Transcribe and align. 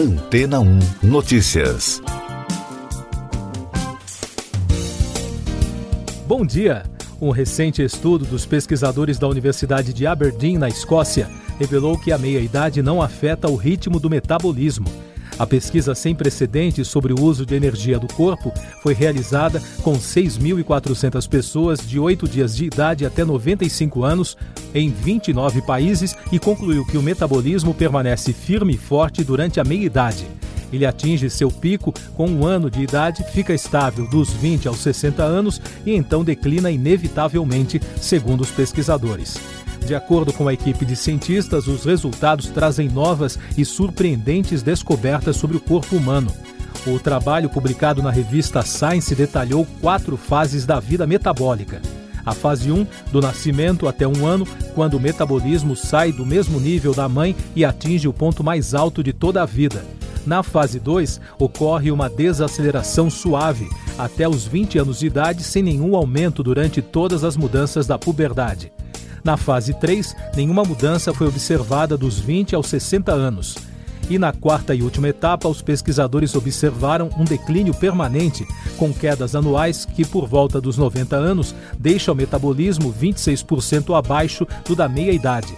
Antena 0.00 0.60
1 0.60 0.78
Notícias. 1.02 2.00
Bom 6.26 6.46
dia! 6.46 6.84
Um 7.20 7.28
recente 7.28 7.82
estudo 7.82 8.24
dos 8.24 8.46
pesquisadores 8.46 9.18
da 9.18 9.28
Universidade 9.28 9.92
de 9.92 10.06
Aberdeen, 10.06 10.56
na 10.56 10.70
Escócia, 10.70 11.28
revelou 11.58 11.98
que 11.98 12.12
a 12.12 12.16
meia-idade 12.16 12.80
não 12.80 13.02
afeta 13.02 13.46
o 13.46 13.56
ritmo 13.56 14.00
do 14.00 14.08
metabolismo. 14.08 14.86
A 15.40 15.46
pesquisa 15.46 15.94
sem 15.94 16.14
precedentes 16.14 16.86
sobre 16.86 17.14
o 17.14 17.22
uso 17.22 17.46
de 17.46 17.54
energia 17.54 17.98
do 17.98 18.06
corpo 18.12 18.52
foi 18.82 18.92
realizada 18.92 19.58
com 19.82 19.94
6.400 19.94 21.26
pessoas 21.26 21.78
de 21.78 21.98
8 21.98 22.28
dias 22.28 22.54
de 22.54 22.66
idade 22.66 23.06
até 23.06 23.24
95 23.24 24.04
anos 24.04 24.36
em 24.74 24.90
29 24.90 25.62
países 25.62 26.14
e 26.30 26.38
concluiu 26.38 26.84
que 26.84 26.98
o 26.98 27.02
metabolismo 27.02 27.72
permanece 27.72 28.34
firme 28.34 28.74
e 28.74 28.76
forte 28.76 29.24
durante 29.24 29.58
a 29.58 29.64
meia-idade. 29.64 30.26
Ele 30.70 30.84
atinge 30.84 31.30
seu 31.30 31.50
pico 31.50 31.94
com 32.14 32.28
um 32.28 32.44
ano 32.44 32.70
de 32.70 32.82
idade, 32.82 33.24
fica 33.32 33.54
estável 33.54 34.06
dos 34.06 34.28
20 34.28 34.68
aos 34.68 34.80
60 34.80 35.22
anos 35.22 35.58
e 35.86 35.96
então 35.96 36.22
declina 36.22 36.70
inevitavelmente, 36.70 37.80
segundo 37.98 38.42
os 38.42 38.50
pesquisadores. 38.50 39.38
De 39.86 39.94
acordo 39.94 40.32
com 40.32 40.46
a 40.46 40.52
equipe 40.52 40.84
de 40.84 40.94
cientistas, 40.94 41.66
os 41.66 41.84
resultados 41.84 42.46
trazem 42.48 42.88
novas 42.88 43.38
e 43.56 43.64
surpreendentes 43.64 44.62
descobertas 44.62 45.36
sobre 45.36 45.56
o 45.56 45.60
corpo 45.60 45.96
humano. 45.96 46.32
O 46.86 46.98
trabalho 46.98 47.48
publicado 47.48 48.02
na 48.02 48.10
revista 48.10 48.62
Science 48.62 49.14
detalhou 49.14 49.66
quatro 49.80 50.16
fases 50.16 50.64
da 50.64 50.80
vida 50.80 51.06
metabólica. 51.06 51.82
A 52.24 52.32
fase 52.32 52.70
1, 52.70 52.86
do 53.10 53.20
nascimento 53.20 53.88
até 53.88 54.06
um 54.06 54.26
ano, 54.26 54.46
quando 54.74 54.94
o 54.94 55.00
metabolismo 55.00 55.74
sai 55.74 56.12
do 56.12 56.24
mesmo 56.24 56.60
nível 56.60 56.94
da 56.94 57.08
mãe 57.08 57.34
e 57.56 57.64
atinge 57.64 58.06
o 58.06 58.12
ponto 58.12 58.44
mais 58.44 58.74
alto 58.74 59.02
de 59.02 59.12
toda 59.12 59.42
a 59.42 59.46
vida. 59.46 59.84
Na 60.26 60.42
fase 60.42 60.78
2, 60.78 61.20
ocorre 61.38 61.90
uma 61.90 62.08
desaceleração 62.08 63.10
suave, 63.10 63.68
até 63.98 64.28
os 64.28 64.46
20 64.46 64.78
anos 64.78 64.98
de 65.00 65.06
idade, 65.06 65.42
sem 65.42 65.62
nenhum 65.62 65.96
aumento 65.96 66.42
durante 66.42 66.82
todas 66.82 67.24
as 67.24 67.36
mudanças 67.36 67.86
da 67.86 67.98
puberdade. 67.98 68.70
Na 69.24 69.36
fase 69.36 69.74
3, 69.74 70.16
nenhuma 70.34 70.62
mudança 70.64 71.12
foi 71.12 71.26
observada 71.26 71.96
dos 71.96 72.18
20 72.18 72.54
aos 72.54 72.66
60 72.68 73.12
anos. 73.12 73.56
E 74.08 74.18
na 74.18 74.32
quarta 74.32 74.74
e 74.74 74.82
última 74.82 75.08
etapa, 75.08 75.48
os 75.48 75.62
pesquisadores 75.62 76.34
observaram 76.34 77.10
um 77.16 77.24
declínio 77.24 77.72
permanente, 77.72 78.44
com 78.76 78.92
quedas 78.92 79.36
anuais 79.36 79.84
que, 79.84 80.04
por 80.04 80.26
volta 80.26 80.60
dos 80.60 80.76
90 80.76 81.14
anos, 81.14 81.54
deixa 81.78 82.10
o 82.10 82.14
metabolismo 82.14 82.92
26% 82.92 83.96
abaixo 83.96 84.46
do 84.66 84.74
da 84.74 84.88
meia-idade. 84.88 85.54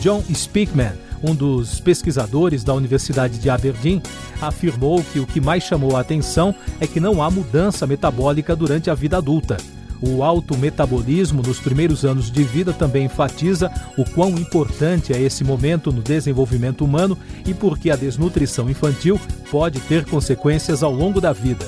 John 0.00 0.22
Speakman, 0.34 0.92
um 1.22 1.34
dos 1.34 1.78
pesquisadores 1.78 2.64
da 2.64 2.74
Universidade 2.74 3.38
de 3.38 3.48
Aberdeen, 3.48 4.02
afirmou 4.42 5.02
que 5.04 5.20
o 5.20 5.26
que 5.26 5.40
mais 5.40 5.62
chamou 5.62 5.96
a 5.96 6.00
atenção 6.00 6.52
é 6.80 6.86
que 6.88 6.98
não 6.98 7.22
há 7.22 7.30
mudança 7.30 7.86
metabólica 7.86 8.56
durante 8.56 8.90
a 8.90 8.94
vida 8.94 9.18
adulta. 9.18 9.56
O 10.02 10.22
alto 10.22 10.56
metabolismo 10.56 11.42
nos 11.42 11.60
primeiros 11.60 12.04
anos 12.04 12.30
de 12.30 12.42
vida 12.42 12.72
também 12.72 13.06
enfatiza 13.06 13.70
o 13.96 14.04
quão 14.04 14.30
importante 14.30 15.12
é 15.12 15.20
esse 15.20 15.42
momento 15.42 15.92
no 15.92 16.02
desenvolvimento 16.02 16.84
humano 16.84 17.16
e 17.46 17.54
porque 17.54 17.90
a 17.90 17.96
desnutrição 17.96 18.68
infantil 18.68 19.20
pode 19.50 19.80
ter 19.80 20.04
consequências 20.04 20.82
ao 20.82 20.92
longo 20.92 21.20
da 21.20 21.32
vida. 21.32 21.66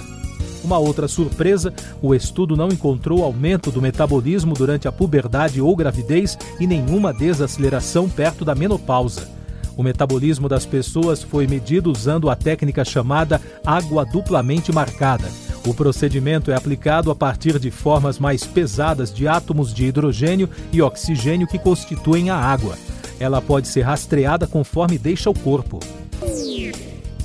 Uma 0.62 0.78
outra 0.78 1.06
surpresa: 1.06 1.72
o 2.02 2.14
estudo 2.14 2.56
não 2.56 2.68
encontrou 2.68 3.22
aumento 3.22 3.70
do 3.70 3.80
metabolismo 3.80 4.52
durante 4.52 4.88
a 4.88 4.92
puberdade 4.92 5.60
ou 5.60 5.74
gravidez 5.76 6.36
e 6.58 6.66
nenhuma 6.66 7.14
desaceleração 7.14 8.08
perto 8.08 8.44
da 8.44 8.54
menopausa. 8.54 9.28
O 9.76 9.82
metabolismo 9.82 10.48
das 10.48 10.66
pessoas 10.66 11.22
foi 11.22 11.46
medido 11.46 11.92
usando 11.92 12.28
a 12.28 12.34
técnica 12.34 12.84
chamada 12.84 13.40
água 13.64 14.04
duplamente 14.04 14.72
marcada. 14.72 15.45
O 15.66 15.74
procedimento 15.74 16.52
é 16.52 16.54
aplicado 16.54 17.10
a 17.10 17.14
partir 17.14 17.58
de 17.58 17.72
formas 17.72 18.20
mais 18.20 18.44
pesadas 18.44 19.12
de 19.12 19.26
átomos 19.26 19.74
de 19.74 19.86
hidrogênio 19.86 20.48
e 20.72 20.80
oxigênio 20.80 21.48
que 21.48 21.58
constituem 21.58 22.30
a 22.30 22.36
água. 22.36 22.78
Ela 23.18 23.42
pode 23.42 23.66
ser 23.66 23.82
rastreada 23.82 24.46
conforme 24.46 24.96
deixa 24.96 25.28
o 25.28 25.34
corpo. 25.34 25.80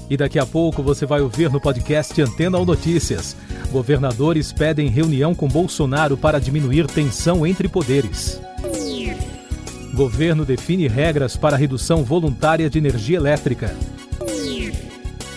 E 0.10 0.18
daqui 0.18 0.40
a 0.40 0.46
pouco 0.46 0.82
você 0.82 1.06
vai 1.06 1.22
ouvir 1.22 1.52
no 1.52 1.62
podcast 1.62 2.20
Antena 2.20 2.58
ou 2.58 2.66
Notícias. 2.66 3.38
Governadores 3.72 4.52
pedem 4.52 4.90
reunião 4.90 5.36
com 5.36 5.48
Bolsonaro 5.48 6.18
para 6.18 6.40
diminuir 6.40 6.88
tensão 6.88 7.46
entre 7.46 7.70
poderes. 7.70 8.42
Governo 9.94 10.44
define 10.44 10.88
regras 10.88 11.38
para 11.38 11.56
redução 11.56 12.04
voluntária 12.04 12.70
de 12.70 12.80
energia 12.80 13.18
elétrica. 13.18 13.76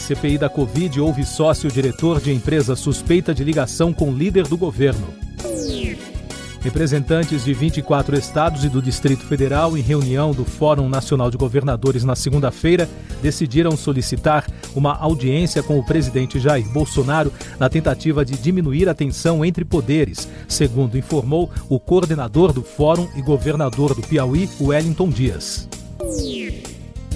CPI 0.05 0.37
da 0.37 0.51
Covid 0.51 1.01
houve 1.01 1.25
sócio-diretor 1.25 2.21
de 2.21 2.31
empresa 2.31 2.77
suspeita 2.77 3.35
de 3.35 3.43
ligação 3.43 3.91
com 3.91 4.13
líder 4.13 4.47
do 4.47 4.55
governo. 4.55 5.09
Representantes 6.61 7.43
de 7.43 7.55
24 7.55 8.15
estados 8.15 8.65
e 8.65 8.69
do 8.69 8.83
Distrito 8.83 9.25
Federal, 9.25 9.79
em 9.79 9.81
reunião 9.81 10.33
do 10.33 10.45
Fórum 10.45 10.91
Nacional 10.91 11.31
de 11.31 11.39
Governadores 11.39 12.05
na 12.05 12.15
segunda-feira, 12.15 12.87
decidiram 13.23 13.75
solicitar 13.79 14.47
uma 14.75 14.95
audiência 14.95 15.63
com 15.63 15.79
o 15.79 15.85
presidente 15.85 16.39
Jair 16.39 16.69
Bolsonaro 16.69 17.33
na 17.59 17.71
tentativa 17.71 18.27
de 18.27 18.37
diminuir 18.37 18.91
a 18.91 18.95
tensão 18.95 19.43
entre 19.43 19.65
poderes, 19.65 20.29
segundo 20.47 20.99
informou 20.99 21.51
o 21.67 21.81
coordenador 21.81 22.53
do 22.53 22.63
Fórum 22.63 23.09
e 23.17 23.23
governador 23.23 23.95
do 23.95 24.03
Piauí, 24.03 24.51
Wellington 24.61 25.09
Dias. 25.09 25.67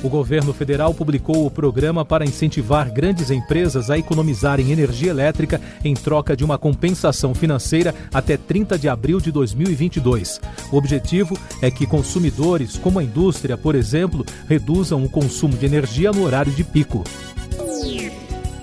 O 0.02 0.08
governo 0.08 0.52
federal 0.52 0.94
publicou 0.94 1.44
o 1.44 1.50
programa 1.50 2.04
para 2.04 2.24
incentivar 2.24 2.90
grandes 2.90 3.30
empresas 3.30 3.90
a 3.90 3.98
economizarem 3.98 4.70
energia 4.70 5.10
elétrica 5.10 5.60
em 5.84 5.92
troca 5.94 6.36
de 6.36 6.44
uma 6.44 6.56
compensação 6.56 7.34
financeira 7.34 7.92
até 8.14 8.36
30 8.36 8.78
de 8.78 8.88
abril 8.88 9.18
de 9.20 9.32
2022. 9.32 10.40
O 10.70 10.76
objetivo 10.76 11.36
é 11.60 11.68
que 11.68 11.84
consumidores, 11.84 12.76
como 12.76 13.00
a 13.00 13.04
indústria, 13.04 13.56
por 13.56 13.74
exemplo, 13.74 14.24
reduzam 14.48 15.04
o 15.04 15.08
consumo 15.08 15.56
de 15.56 15.66
energia 15.66 16.12
no 16.12 16.24
horário 16.24 16.52
de 16.52 16.62
pico. 16.62 17.02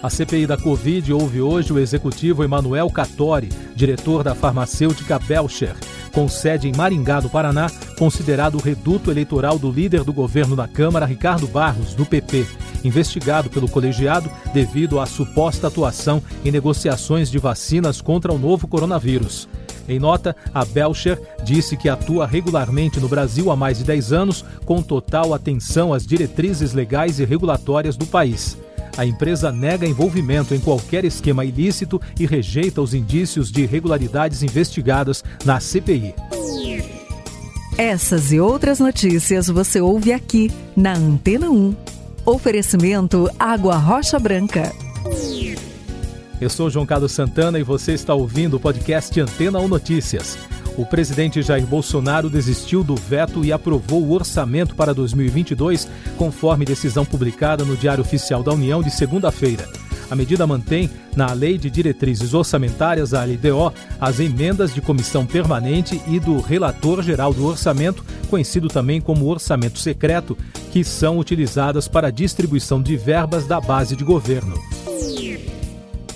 A 0.01 0.09
CPI 0.09 0.47
da 0.47 0.55
Covid 0.55 1.11
ouve 1.11 1.41
hoje 1.41 1.73
o 1.73 1.79
executivo 1.79 2.43
Emanuel 2.43 2.89
Cattori, 2.89 3.49
diretor 3.75 4.23
da 4.23 4.33
farmacêutica 4.35 5.19
Belcher 5.19 5.75
com 6.15 6.29
sede 6.29 6.69
em 6.69 6.73
Maringá, 6.73 7.19
no 7.19 7.29
Paraná, 7.29 7.69
considerado 7.99 8.55
o 8.55 8.61
reduto 8.61 9.11
eleitoral 9.11 9.59
do 9.59 9.69
líder 9.69 10.05
do 10.05 10.13
governo 10.13 10.55
na 10.55 10.65
Câmara, 10.65 11.05
Ricardo 11.05 11.45
Barros, 11.45 11.93
do 11.93 12.05
PP, 12.05 12.47
investigado 12.85 13.49
pelo 13.49 13.67
colegiado 13.67 14.31
devido 14.53 15.01
à 15.01 15.05
suposta 15.05 15.67
atuação 15.67 16.23
em 16.45 16.51
negociações 16.51 17.29
de 17.29 17.37
vacinas 17.37 17.99
contra 17.99 18.31
o 18.31 18.39
novo 18.39 18.65
coronavírus. 18.65 19.49
Em 19.89 19.99
nota, 19.99 20.33
a 20.53 20.63
Belcher 20.63 21.21
disse 21.43 21.75
que 21.75 21.89
atua 21.89 22.25
regularmente 22.25 22.97
no 22.97 23.09
Brasil 23.09 23.51
há 23.51 23.55
mais 23.55 23.77
de 23.77 23.83
10 23.83 24.13
anos, 24.13 24.45
com 24.63 24.81
total 24.81 25.33
atenção 25.33 25.93
às 25.93 26.07
diretrizes 26.07 26.73
legais 26.73 27.19
e 27.19 27.25
regulatórias 27.25 27.97
do 27.97 28.05
país. 28.05 28.57
A 28.97 29.05
empresa 29.05 29.51
nega 29.51 29.85
envolvimento 29.85 30.53
em 30.53 30.59
qualquer 30.59 31.03
esquema 31.03 31.43
ilícito 31.43 32.01
e 32.19 32.25
rejeita 32.25 32.81
os 32.81 32.93
indícios 32.93 33.51
de 33.51 33.63
irregularidades 33.63 34.41
investigadas 34.41 35.23
na 35.43 35.59
CPI. 35.59 36.15
Essas 37.77 38.31
e 38.31 38.39
outras 38.39 38.79
notícias 38.79 39.47
você 39.47 39.81
ouve 39.81 40.13
aqui 40.13 40.49
na 40.77 40.93
Antena 40.93 41.49
1. 41.49 41.75
Oferecimento 42.25 43.29
Água 43.37 43.75
Rocha 43.75 44.17
Branca. 44.17 44.71
Eu 46.39 46.49
sou 46.49 46.69
João 46.69 46.85
Carlos 46.85 47.11
Santana 47.11 47.59
e 47.59 47.63
você 47.63 47.93
está 47.93 48.13
ouvindo 48.13 48.55
o 48.55 48.59
podcast 48.59 49.19
Antena 49.19 49.59
1 49.59 49.67
Notícias 49.67 50.37
o 50.77 50.85
presidente 50.85 51.41
Jair 51.41 51.65
Bolsonaro 51.65 52.29
desistiu 52.29 52.83
do 52.83 52.95
veto 52.95 53.43
e 53.43 53.51
aprovou 53.51 54.03
o 54.03 54.11
orçamento 54.11 54.75
para 54.75 54.93
2022, 54.93 55.87
conforme 56.17 56.65
decisão 56.65 57.05
publicada 57.05 57.63
no 57.63 57.77
Diário 57.77 58.01
Oficial 58.01 58.43
da 58.43 58.53
União 58.53 58.81
de 58.81 58.91
segunda-feira. 58.91 59.67
A 60.09 60.15
medida 60.15 60.45
mantém, 60.45 60.89
na 61.15 61.33
Lei 61.33 61.57
de 61.57 61.69
Diretrizes 61.69 62.33
Orçamentárias, 62.33 63.13
a 63.13 63.23
LDO, 63.23 63.73
as 63.99 64.19
emendas 64.19 64.73
de 64.73 64.81
comissão 64.81 65.25
permanente 65.25 65.99
e 66.07 66.19
do 66.19 66.39
relator 66.39 67.01
geral 67.01 67.33
do 67.33 67.45
orçamento, 67.45 68.05
conhecido 68.29 68.67
também 68.67 69.01
como 69.01 69.27
orçamento 69.27 69.79
secreto, 69.79 70.37
que 70.71 70.83
são 70.83 71.17
utilizadas 71.17 71.87
para 71.87 72.09
a 72.09 72.11
distribuição 72.11 72.81
de 72.81 72.95
verbas 72.95 73.47
da 73.47 73.59
base 73.59 73.95
de 73.95 74.03
governo. 74.03 74.55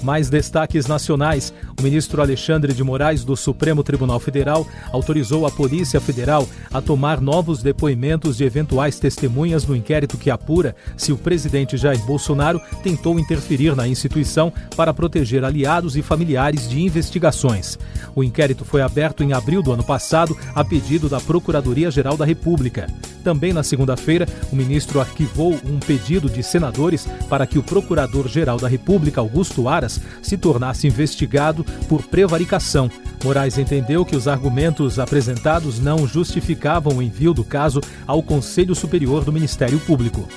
Mais 0.03 0.29
destaques 0.29 0.87
nacionais. 0.87 1.53
O 1.79 1.81
ministro 1.81 2.21
Alexandre 2.21 2.73
de 2.73 2.83
Moraes, 2.83 3.23
do 3.23 3.37
Supremo 3.37 3.81
Tribunal 3.83 4.19
Federal, 4.19 4.67
autorizou 4.91 5.47
a 5.47 5.51
Polícia 5.51 6.01
Federal 6.01 6.45
a 6.73 6.81
tomar 6.81 7.21
novos 7.21 7.63
depoimentos 7.63 8.35
de 8.35 8.43
eventuais 8.43 8.99
testemunhas 8.99 9.65
no 9.65 9.73
inquérito 9.73 10.17
que 10.17 10.29
apura 10.29 10.75
se 10.97 11.13
o 11.13 11.17
presidente 11.17 11.77
Jair 11.77 12.03
Bolsonaro 12.05 12.59
tentou 12.83 13.17
interferir 13.17 13.77
na 13.77 13.87
instituição 13.87 14.51
para 14.75 14.93
proteger 14.93 15.45
aliados 15.45 15.95
e 15.95 16.01
familiares 16.01 16.67
de 16.67 16.81
investigações. 16.81 17.79
O 18.13 18.25
inquérito 18.25 18.65
foi 18.65 18.81
aberto 18.81 19.23
em 19.23 19.31
abril 19.31 19.63
do 19.63 19.71
ano 19.71 19.83
passado 19.83 20.37
a 20.53 20.65
pedido 20.65 21.07
da 21.07 21.21
Procuradoria-Geral 21.21 22.17
da 22.17 22.25
República. 22.25 22.87
Também 23.23 23.53
na 23.53 23.63
segunda-feira, 23.63 24.27
o 24.51 24.55
ministro 24.55 24.99
arquivou 24.99 25.53
um 25.65 25.79
pedido 25.79 26.29
de 26.29 26.41
senadores 26.41 27.07
para 27.29 27.45
que 27.45 27.59
o 27.59 27.63
Procurador-Geral 27.63 28.57
da 28.57 28.67
República, 28.67 29.21
Augusto 29.21 29.67
Aras, 29.67 29.99
se 30.21 30.37
tornasse 30.37 30.87
investigado 30.87 31.65
por 31.87 32.03
prevaricação. 32.03 32.89
Moraes 33.23 33.57
entendeu 33.57 34.05
que 34.05 34.15
os 34.15 34.27
argumentos 34.27 34.97
apresentados 34.97 35.79
não 35.79 36.07
justificavam 36.07 36.97
o 36.97 37.01
envio 37.01 37.33
do 37.33 37.43
caso 37.43 37.81
ao 38.07 38.23
Conselho 38.23 38.73
Superior 38.73 39.23
do 39.23 39.33
Ministério 39.33 39.79
Público. 39.79 40.27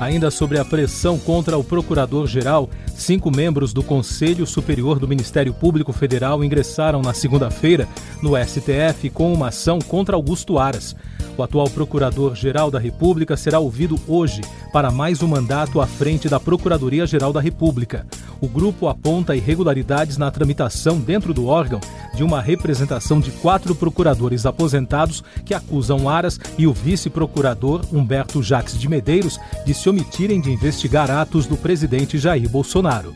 Ainda 0.00 0.30
sobre 0.30 0.58
a 0.58 0.64
pressão 0.64 1.18
contra 1.18 1.58
o 1.58 1.62
procurador-geral, 1.62 2.70
cinco 2.94 3.30
membros 3.30 3.74
do 3.74 3.82
Conselho 3.82 4.46
Superior 4.46 4.98
do 4.98 5.06
Ministério 5.06 5.52
Público 5.52 5.92
Federal 5.92 6.42
ingressaram 6.42 7.02
na 7.02 7.12
segunda-feira 7.12 7.86
no 8.22 8.32
STF 8.34 9.10
com 9.10 9.30
uma 9.30 9.48
ação 9.48 9.78
contra 9.78 10.16
Augusto 10.16 10.58
Aras. 10.58 10.96
O 11.36 11.42
atual 11.42 11.68
Procurador-Geral 11.68 12.70
da 12.70 12.78
República 12.78 13.36
será 13.36 13.58
ouvido 13.58 14.00
hoje 14.08 14.40
para 14.72 14.90
mais 14.90 15.22
um 15.22 15.28
mandato 15.28 15.82
à 15.82 15.86
frente 15.86 16.30
da 16.30 16.40
Procuradoria-Geral 16.40 17.32
da 17.32 17.40
República. 17.40 18.06
O 18.40 18.48
grupo 18.48 18.88
aponta 18.88 19.36
irregularidades 19.36 20.16
na 20.16 20.30
tramitação 20.30 20.98
dentro 20.98 21.34
do 21.34 21.46
órgão 21.46 21.78
de 22.14 22.24
uma 22.24 22.40
representação 22.40 23.20
de 23.20 23.30
quatro 23.30 23.74
procuradores 23.74 24.46
aposentados 24.46 25.22
que 25.44 25.52
acusam 25.52 26.08
Aras 26.08 26.40
e 26.56 26.66
o 26.66 26.72
vice-procurador 26.72 27.82
Humberto 27.92 28.42
Jacques 28.42 28.78
de 28.78 28.88
Medeiros 28.88 29.38
de 29.66 29.74
se 29.74 29.90
omitirem 29.90 30.40
de 30.40 30.50
investigar 30.50 31.10
atos 31.10 31.46
do 31.46 31.56
presidente 31.56 32.16
Jair 32.16 32.48
Bolsonaro. 32.48 33.14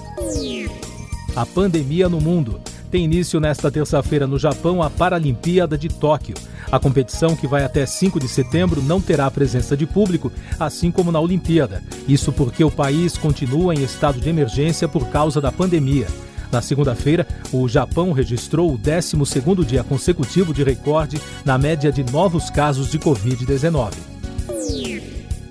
A 1.36 1.44
pandemia 1.44 2.08
no 2.08 2.18
mundo. 2.18 2.58
Tem 2.90 3.04
início 3.04 3.38
nesta 3.38 3.70
terça-feira 3.70 4.26
no 4.26 4.38
Japão 4.38 4.82
a 4.82 4.88
Paralimpíada 4.88 5.76
de 5.76 5.86
Tóquio. 5.86 6.34
A 6.72 6.80
competição, 6.80 7.36
que 7.36 7.46
vai 7.46 7.62
até 7.62 7.84
5 7.84 8.18
de 8.18 8.26
setembro, 8.26 8.80
não 8.80 9.02
terá 9.02 9.30
presença 9.30 9.76
de 9.76 9.84
público, 9.84 10.32
assim 10.58 10.90
como 10.90 11.12
na 11.12 11.20
Olimpíada. 11.20 11.82
Isso 12.08 12.32
porque 12.32 12.64
o 12.64 12.70
país 12.70 13.18
continua 13.18 13.74
em 13.74 13.82
estado 13.82 14.18
de 14.18 14.30
emergência 14.30 14.88
por 14.88 15.08
causa 15.08 15.38
da 15.38 15.52
pandemia. 15.52 16.06
Na 16.50 16.62
segunda-feira, 16.62 17.26
o 17.52 17.68
Japão 17.68 18.12
registrou 18.12 18.72
o 18.72 18.78
12º 18.78 19.62
dia 19.62 19.84
consecutivo 19.84 20.54
de 20.54 20.64
recorde 20.64 21.20
na 21.44 21.58
média 21.58 21.92
de 21.92 22.02
novos 22.10 22.48
casos 22.48 22.90
de 22.90 22.98
Covid-19. 22.98 24.15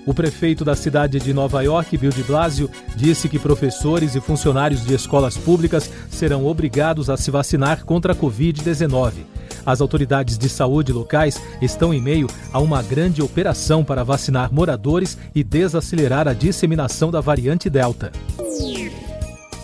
O 0.05 0.13
prefeito 0.13 0.63
da 0.63 0.75
cidade 0.75 1.19
de 1.19 1.33
Nova 1.33 1.63
York, 1.63 1.97
Bill 1.97 2.11
de 2.11 2.23
Blasio, 2.23 2.69
disse 2.95 3.27
que 3.27 3.39
professores 3.39 4.15
e 4.15 4.21
funcionários 4.21 4.85
de 4.85 4.93
escolas 4.93 5.35
públicas 5.35 5.89
serão 6.09 6.45
obrigados 6.45 7.09
a 7.09 7.17
se 7.17 7.31
vacinar 7.31 7.83
contra 7.83 8.13
a 8.13 8.15
Covid-19. 8.15 9.13
As 9.65 9.81
autoridades 9.81 10.37
de 10.37 10.47
saúde 10.47 10.93
locais 10.93 11.41
estão 11.59 11.91
em 11.91 11.99
meio 11.99 12.27
a 12.53 12.59
uma 12.59 12.83
grande 12.83 13.23
operação 13.23 13.83
para 13.83 14.03
vacinar 14.03 14.53
moradores 14.53 15.17
e 15.33 15.43
desacelerar 15.43 16.27
a 16.27 16.33
disseminação 16.33 17.09
da 17.09 17.19
variante 17.19 17.67
Delta. 17.67 18.11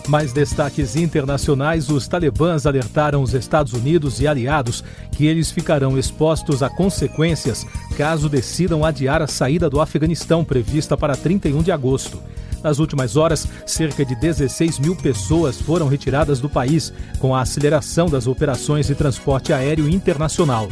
Mais 0.08 0.32
destaques 0.32 0.96
internacionais: 0.96 1.88
os 1.88 2.08
talibãs 2.08 2.66
alertaram 2.66 3.22
os 3.22 3.34
Estados 3.34 3.72
Unidos 3.72 4.20
e 4.20 4.26
aliados 4.26 4.82
que 5.12 5.26
eles 5.26 5.50
ficarão 5.50 5.98
expostos 5.98 6.62
a 6.62 6.68
consequências 6.68 7.66
caso 7.96 8.28
decidam 8.28 8.84
adiar 8.84 9.22
a 9.22 9.26
saída 9.26 9.70
do 9.70 9.80
Afeganistão 9.80 10.44
prevista 10.44 10.96
para 10.96 11.16
31 11.16 11.62
de 11.62 11.70
agosto. 11.70 12.20
Nas 12.62 12.78
últimas 12.78 13.16
horas, 13.16 13.46
cerca 13.66 14.04
de 14.04 14.14
16 14.14 14.78
mil 14.78 14.94
pessoas 14.94 15.60
foram 15.60 15.88
retiradas 15.88 16.40
do 16.40 16.48
país 16.48 16.92
com 17.18 17.34
a 17.34 17.40
aceleração 17.40 18.08
das 18.08 18.26
operações 18.26 18.86
de 18.86 18.94
transporte 18.94 19.52
aéreo 19.52 19.88
internacional. 19.88 20.68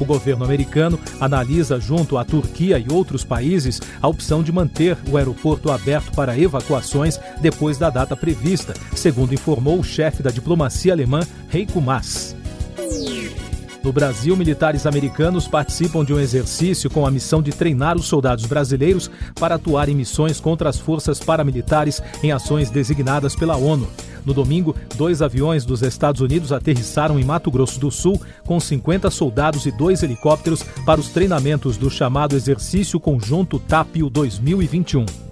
O 0.00 0.04
governo 0.04 0.44
americano 0.44 0.98
analisa, 1.20 1.78
junto 1.78 2.18
à 2.18 2.24
Turquia 2.24 2.78
e 2.78 2.92
outros 2.92 3.24
países, 3.24 3.80
a 4.00 4.08
opção 4.08 4.42
de 4.42 4.52
manter 4.52 4.96
o 5.10 5.16
aeroporto 5.16 5.70
aberto 5.70 6.12
para 6.12 6.38
evacuações 6.38 7.18
depois 7.40 7.78
da 7.78 7.90
data 7.90 8.16
prevista, 8.16 8.74
segundo 8.94 9.34
informou 9.34 9.78
o 9.78 9.84
chefe 9.84 10.22
da 10.22 10.30
diplomacia 10.30 10.92
alemã, 10.92 11.20
Heiko 11.52 11.80
Maas. 11.80 12.34
No 13.84 13.92
Brasil, 13.92 14.34
militares 14.34 14.86
americanos 14.86 15.46
participam 15.46 16.02
de 16.02 16.14
um 16.14 16.18
exercício 16.18 16.88
com 16.88 17.06
a 17.06 17.10
missão 17.10 17.42
de 17.42 17.52
treinar 17.52 17.98
os 17.98 18.06
soldados 18.06 18.46
brasileiros 18.46 19.10
para 19.34 19.56
atuar 19.56 19.90
em 19.90 19.94
missões 19.94 20.40
contra 20.40 20.70
as 20.70 20.78
forças 20.78 21.20
paramilitares 21.20 22.02
em 22.22 22.32
ações 22.32 22.70
designadas 22.70 23.36
pela 23.36 23.56
ONU. 23.56 23.86
No 24.24 24.32
domingo, 24.32 24.74
dois 24.96 25.20
aviões 25.20 25.64
dos 25.64 25.82
Estados 25.82 26.20
Unidos 26.20 26.52
aterrissaram 26.52 27.18
em 27.18 27.24
Mato 27.24 27.50
Grosso 27.50 27.78
do 27.78 27.90
Sul 27.90 28.20
com 28.44 28.58
50 28.58 29.10
soldados 29.10 29.66
e 29.66 29.70
dois 29.70 30.02
helicópteros 30.02 30.62
para 30.84 31.00
os 31.00 31.08
treinamentos 31.08 31.76
do 31.76 31.90
chamado 31.90 32.34
Exercício 32.34 32.98
Conjunto 32.98 33.58
TAPIO 33.58 34.08
2021. 34.08 35.23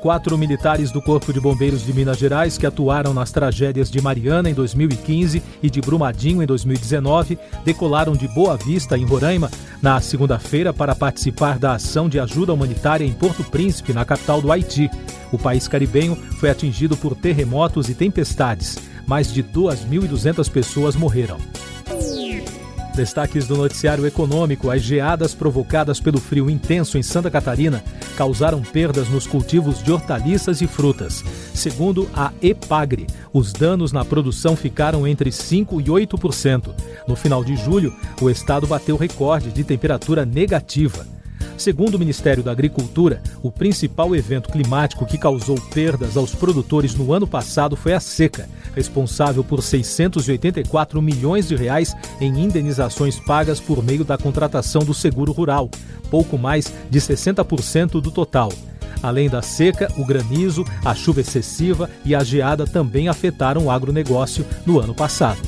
Quatro 0.00 0.38
militares 0.38 0.90
do 0.90 1.02
Corpo 1.02 1.30
de 1.30 1.38
Bombeiros 1.38 1.84
de 1.84 1.92
Minas 1.92 2.16
Gerais 2.16 2.56
que 2.56 2.64
atuaram 2.64 3.12
nas 3.12 3.30
tragédias 3.30 3.90
de 3.90 4.00
Mariana 4.00 4.48
em 4.48 4.54
2015 4.54 5.42
e 5.62 5.68
de 5.68 5.78
Brumadinho 5.82 6.42
em 6.42 6.46
2019 6.46 7.38
decolaram 7.66 8.14
de 8.14 8.26
Boa 8.26 8.56
Vista, 8.56 8.96
em 8.96 9.04
Roraima, 9.04 9.50
na 9.82 10.00
segunda-feira 10.00 10.72
para 10.72 10.94
participar 10.94 11.58
da 11.58 11.74
ação 11.74 12.08
de 12.08 12.18
ajuda 12.18 12.54
humanitária 12.54 13.04
em 13.04 13.12
Porto 13.12 13.44
Príncipe, 13.44 13.92
na 13.92 14.06
capital 14.06 14.40
do 14.40 14.50
Haiti. 14.50 14.90
O 15.30 15.38
país 15.38 15.68
caribenho 15.68 16.16
foi 16.38 16.48
atingido 16.48 16.96
por 16.96 17.14
terremotos 17.14 17.90
e 17.90 17.94
tempestades. 17.94 18.78
Mais 19.06 19.30
de 19.30 19.42
2.200 19.42 20.50
pessoas 20.50 20.96
morreram. 20.96 21.36
Destaques 23.00 23.46
do 23.46 23.56
noticiário 23.56 24.06
econômico: 24.06 24.68
as 24.68 24.82
geadas 24.82 25.34
provocadas 25.34 25.98
pelo 25.98 26.20
frio 26.20 26.50
intenso 26.50 26.98
em 26.98 27.02
Santa 27.02 27.30
Catarina 27.30 27.82
causaram 28.14 28.60
perdas 28.60 29.08
nos 29.08 29.26
cultivos 29.26 29.82
de 29.82 29.90
hortaliças 29.90 30.60
e 30.60 30.66
frutas. 30.66 31.24
Segundo 31.54 32.10
a 32.12 32.30
EPAGRE, 32.42 33.06
os 33.32 33.54
danos 33.54 33.90
na 33.90 34.04
produção 34.04 34.54
ficaram 34.54 35.06
entre 35.06 35.30
5% 35.30 35.80
e 35.80 35.84
8%. 35.84 36.74
No 37.08 37.16
final 37.16 37.42
de 37.42 37.56
julho, 37.56 37.90
o 38.20 38.28
estado 38.28 38.66
bateu 38.66 38.98
recorde 38.98 39.50
de 39.50 39.64
temperatura 39.64 40.26
negativa. 40.26 41.19
Segundo 41.60 41.96
o 41.96 41.98
Ministério 41.98 42.42
da 42.42 42.52
Agricultura, 42.52 43.20
o 43.42 43.52
principal 43.52 44.16
evento 44.16 44.48
climático 44.48 45.04
que 45.04 45.18
causou 45.18 45.60
perdas 45.74 46.16
aos 46.16 46.34
produtores 46.34 46.94
no 46.94 47.12
ano 47.12 47.26
passado 47.26 47.76
foi 47.76 47.92
a 47.92 48.00
seca, 48.00 48.48
responsável 48.74 49.44
por 49.44 49.62
684 49.62 51.02
milhões 51.02 51.48
de 51.48 51.56
reais 51.56 51.94
em 52.18 52.42
indenizações 52.42 53.20
pagas 53.20 53.60
por 53.60 53.84
meio 53.84 54.06
da 54.06 54.16
contratação 54.16 54.80
do 54.82 54.94
seguro 54.94 55.32
rural, 55.32 55.70
pouco 56.10 56.38
mais 56.38 56.72
de 56.88 56.98
60% 56.98 58.00
do 58.00 58.10
total. 58.10 58.50
Além 59.02 59.28
da 59.28 59.42
seca, 59.42 59.92
o 59.98 60.06
granizo, 60.06 60.64
a 60.82 60.94
chuva 60.94 61.20
excessiva 61.20 61.90
e 62.06 62.14
a 62.14 62.24
geada 62.24 62.66
também 62.66 63.06
afetaram 63.06 63.66
o 63.66 63.70
agronegócio 63.70 64.46
no 64.64 64.80
ano 64.80 64.94
passado. 64.94 65.42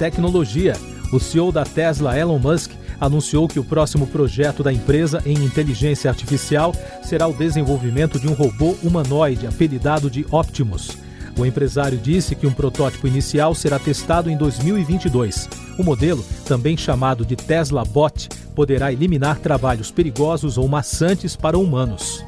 Tecnologia. 0.00 0.74
O 1.10 1.18
CEO 1.18 1.50
da 1.50 1.64
Tesla, 1.64 2.18
Elon 2.18 2.38
Musk, 2.38 2.72
anunciou 3.00 3.48
que 3.48 3.58
o 3.58 3.64
próximo 3.64 4.06
projeto 4.06 4.62
da 4.62 4.72
empresa 4.72 5.22
em 5.24 5.44
inteligência 5.44 6.10
artificial 6.10 6.74
será 7.02 7.26
o 7.26 7.32
desenvolvimento 7.32 8.18
de 8.18 8.28
um 8.28 8.32
robô 8.32 8.76
humanoide 8.82 9.46
apelidado 9.46 10.10
de 10.10 10.26
Optimus. 10.30 10.96
O 11.38 11.46
empresário 11.46 11.96
disse 11.96 12.34
que 12.34 12.46
um 12.46 12.52
protótipo 12.52 13.06
inicial 13.06 13.54
será 13.54 13.78
testado 13.78 14.28
em 14.28 14.36
2022. 14.36 15.48
O 15.78 15.84
modelo, 15.84 16.24
também 16.44 16.76
chamado 16.76 17.24
de 17.24 17.36
Tesla 17.36 17.84
Bot, 17.84 18.28
poderá 18.56 18.92
eliminar 18.92 19.38
trabalhos 19.38 19.90
perigosos 19.92 20.58
ou 20.58 20.66
maçantes 20.66 21.36
para 21.36 21.56
humanos. 21.56 22.24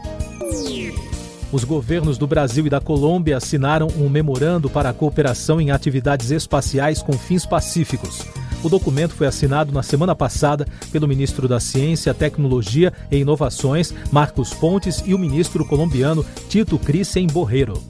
Os 1.53 1.65
governos 1.65 2.17
do 2.17 2.29
Brasil 2.29 2.65
e 2.67 2.71
da 2.71 2.81
Colômbia 2.81 3.37
assinaram 3.37 3.89
um 3.99 4.09
memorando 4.09 4.71
para 4.71 4.91
a 4.91 4.93
cooperação 4.93 5.61
em 5.61 5.73
atividades 5.73 6.31
espaciais 6.31 7.03
com 7.03 7.13
fins 7.15 7.45
pacíficos. 7.45 8.25
O 8.63 8.69
documento 8.69 9.15
foi 9.15 9.27
assinado 9.27 9.73
na 9.73 9.83
semana 9.83 10.15
passada 10.15 10.67
pelo 10.93 11.09
ministro 11.09 11.49
da 11.49 11.59
Ciência, 11.59 12.13
Tecnologia 12.13 12.93
e 13.11 13.17
Inovações, 13.17 13.95
Marcos 14.13 14.53
Pontes, 14.53 15.03
e 15.07 15.15
o 15.15 15.19
ministro 15.19 15.65
colombiano 15.65 16.25
Tito 16.49 16.79
Cristian 16.79 17.27
Borreiro. 17.27 17.83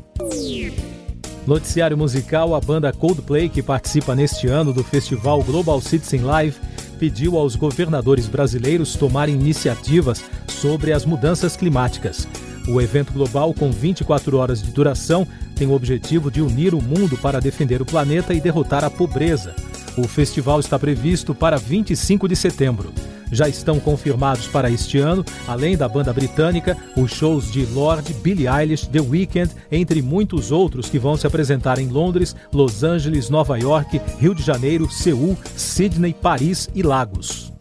Noticiário 1.46 1.98
musical: 1.98 2.54
a 2.54 2.60
banda 2.60 2.92
Coldplay, 2.92 3.48
que 3.48 3.62
participa 3.62 4.14
neste 4.14 4.46
ano 4.46 4.72
do 4.72 4.84
festival 4.84 5.42
Global 5.42 5.80
Citizen 5.80 6.20
Live, 6.20 6.56
pediu 7.00 7.36
aos 7.36 7.56
governadores 7.56 8.28
brasileiros 8.28 8.94
tomarem 8.94 9.34
iniciativas 9.34 10.22
sobre 10.46 10.92
as 10.92 11.04
mudanças 11.04 11.56
climáticas. 11.56 12.28
O 12.68 12.80
evento 12.80 13.12
global, 13.12 13.52
com 13.52 13.72
24 13.72 14.36
horas 14.36 14.62
de 14.62 14.70
duração, 14.70 15.26
tem 15.56 15.66
o 15.66 15.72
objetivo 15.72 16.30
de 16.30 16.40
unir 16.40 16.74
o 16.74 16.80
mundo 16.80 17.16
para 17.16 17.40
defender 17.40 17.82
o 17.82 17.86
planeta 17.86 18.32
e 18.32 18.40
derrotar 18.40 18.84
a 18.84 18.90
pobreza. 18.90 19.56
O 20.00 20.08
festival 20.08 20.60
está 20.60 20.78
previsto 20.78 21.34
para 21.34 21.58
25 21.58 22.26
de 22.26 22.34
setembro. 22.34 22.90
Já 23.30 23.50
estão 23.50 23.78
confirmados 23.78 24.48
para 24.48 24.70
este 24.70 24.98
ano, 24.98 25.22
além 25.46 25.76
da 25.76 25.86
banda 25.86 26.10
britânica, 26.10 26.74
os 26.96 27.10
shows 27.10 27.52
de 27.52 27.66
Lorde, 27.66 28.14
Billie 28.14 28.48
Eilish, 28.48 28.86
The 28.86 29.02
Weeknd, 29.02 29.50
entre 29.70 30.00
muitos 30.00 30.50
outros 30.50 30.88
que 30.88 30.98
vão 30.98 31.18
se 31.18 31.26
apresentar 31.26 31.78
em 31.78 31.88
Londres, 31.88 32.34
Los 32.50 32.82
Angeles, 32.82 33.28
Nova 33.28 33.58
York, 33.58 34.00
Rio 34.18 34.34
de 34.34 34.42
Janeiro, 34.42 34.90
Seul, 34.90 35.36
Sydney, 35.54 36.14
Paris 36.14 36.70
e 36.74 36.82
Lagos. 36.82 37.52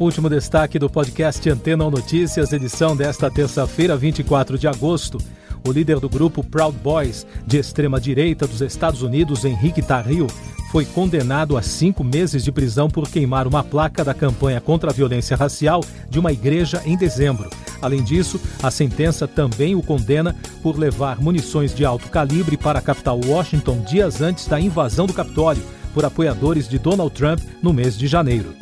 Último 0.00 0.30
destaque 0.30 0.78
do 0.78 0.88
podcast 0.88 1.46
Antena 1.50 1.90
Notícias, 1.90 2.54
edição 2.54 2.96
desta 2.96 3.30
terça-feira, 3.30 3.98
24 3.98 4.56
de 4.56 4.66
agosto. 4.66 5.18
O 5.66 5.72
líder 5.72 6.00
do 6.00 6.08
grupo 6.08 6.42
Proud 6.44 6.76
Boys, 6.78 7.26
de 7.46 7.58
extrema-direita 7.58 8.46
dos 8.46 8.60
Estados 8.62 9.02
Unidos, 9.02 9.44
Henrique 9.44 9.82
Tarrio, 9.82 10.28
foi 10.70 10.84
condenado 10.84 11.56
a 11.56 11.62
cinco 11.62 12.02
meses 12.02 12.44
de 12.44 12.52
prisão 12.52 12.88
por 12.88 13.08
queimar 13.08 13.46
uma 13.46 13.62
placa 13.62 14.04
da 14.04 14.12
campanha 14.12 14.60
contra 14.60 14.90
a 14.90 14.92
violência 14.92 15.36
racial 15.36 15.82
de 16.08 16.18
uma 16.18 16.32
igreja 16.32 16.82
em 16.84 16.96
dezembro. 16.96 17.48
Além 17.80 18.02
disso, 18.02 18.40
a 18.62 18.70
sentença 18.70 19.28
também 19.28 19.74
o 19.74 19.82
condena 19.82 20.34
por 20.62 20.78
levar 20.78 21.20
munições 21.20 21.74
de 21.74 21.84
alto 21.84 22.08
calibre 22.08 22.56
para 22.56 22.78
a 22.78 22.82
capital 22.82 23.20
Washington 23.24 23.82
dias 23.82 24.20
antes 24.20 24.46
da 24.46 24.60
invasão 24.60 25.06
do 25.06 25.12
Capitólio 25.12 25.62
por 25.94 26.04
apoiadores 26.04 26.68
de 26.68 26.78
Donald 26.78 27.14
Trump 27.14 27.40
no 27.62 27.72
mês 27.72 27.96
de 27.96 28.06
janeiro. 28.06 28.54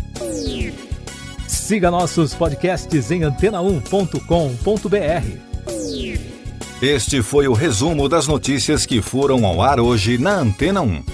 Siga 1.46 1.90
nossos 1.90 2.34
podcasts 2.34 3.10
em 3.10 3.20
antena1.com.br. 3.20 5.54
Este 6.82 7.22
foi 7.22 7.48
o 7.48 7.54
resumo 7.54 8.08
das 8.08 8.26
notícias 8.26 8.84
que 8.84 9.00
foram 9.00 9.46
ao 9.46 9.62
ar 9.62 9.80
hoje 9.80 10.18
na 10.18 10.40
Antena 10.40 10.82
1. 10.82 11.13